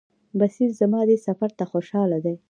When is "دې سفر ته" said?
1.09-1.63